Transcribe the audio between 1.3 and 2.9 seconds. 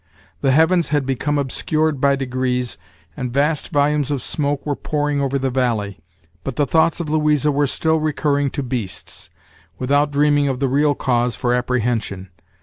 obscured by degrees,